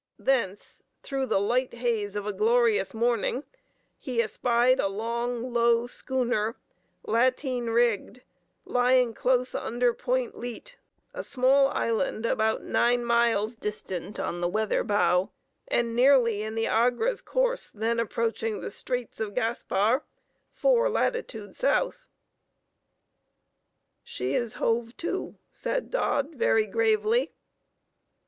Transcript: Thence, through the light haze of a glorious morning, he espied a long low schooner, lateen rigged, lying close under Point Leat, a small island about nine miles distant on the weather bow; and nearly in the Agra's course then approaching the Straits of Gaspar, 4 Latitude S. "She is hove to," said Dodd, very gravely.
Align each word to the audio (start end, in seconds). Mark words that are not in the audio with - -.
Thence, 0.17 0.83
through 1.03 1.27
the 1.27 1.39
light 1.39 1.75
haze 1.75 2.15
of 2.15 2.25
a 2.25 2.33
glorious 2.33 2.95
morning, 2.95 3.43
he 3.99 4.19
espied 4.19 4.79
a 4.79 4.87
long 4.87 5.53
low 5.53 5.85
schooner, 5.85 6.55
lateen 7.03 7.67
rigged, 7.67 8.23
lying 8.65 9.13
close 9.13 9.53
under 9.53 9.93
Point 9.93 10.35
Leat, 10.35 10.75
a 11.13 11.23
small 11.23 11.67
island 11.67 12.25
about 12.25 12.63
nine 12.63 13.05
miles 13.05 13.55
distant 13.55 14.19
on 14.19 14.41
the 14.41 14.49
weather 14.49 14.83
bow; 14.83 15.29
and 15.67 15.95
nearly 15.95 16.41
in 16.41 16.55
the 16.55 16.65
Agra's 16.65 17.21
course 17.21 17.69
then 17.69 17.99
approaching 17.99 18.59
the 18.59 18.71
Straits 18.71 19.19
of 19.19 19.35
Gaspar, 19.35 20.01
4 20.51 20.89
Latitude 20.89 21.51
S. 21.51 22.07
"She 24.03 24.33
is 24.33 24.53
hove 24.53 24.97
to," 24.97 25.37
said 25.51 25.91
Dodd, 25.91 26.33
very 26.33 26.65
gravely. 26.65 27.35